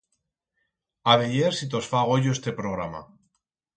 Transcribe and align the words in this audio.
A 1.13 1.15
veyer 1.21 1.51
si 1.59 1.69
tos 1.75 1.91
fa 1.91 2.01
goyo 2.13 2.35
este 2.39 2.57
programa! 2.63 3.03